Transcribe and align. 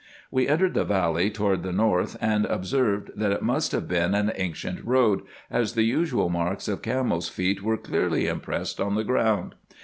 We 0.31 0.47
entered 0.47 0.73
the 0.73 0.83
valley 0.83 1.29
toward 1.29 1.61
the 1.61 1.71
north, 1.71 2.17
and 2.19 2.47
observed, 2.47 3.11
that 3.15 3.31
it 3.31 3.43
must 3.43 3.71
have 3.71 3.87
been 3.87 4.15
an 4.15 4.31
ancient 4.33 4.83
road, 4.83 5.21
as 5.51 5.73
the 5.75 5.83
usual 5.83 6.27
marks 6.27 6.67
of 6.67 6.81
camels' 6.81 7.29
feet 7.29 7.61
were 7.61 7.77
clearly 7.77 8.25
impressed 8.25 8.81
on 8.81 8.95
the 8.95 9.03
ground. 9.03 9.53